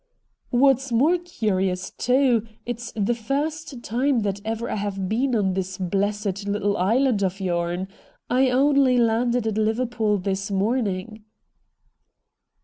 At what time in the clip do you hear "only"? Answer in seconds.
8.49-8.97